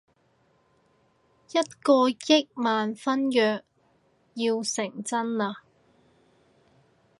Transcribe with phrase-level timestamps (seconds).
[1.51, 3.63] 一個億萬婚約
[4.33, 5.57] 要成真喇